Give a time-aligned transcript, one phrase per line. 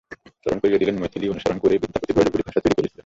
[0.41, 2.99] স্মরণ করিয়ে দিলেন, মৈথিলি অনুসরণ করেই বিদ্যাপতি ব্রজবুলি ভাষা তৈরি করেছিলেন।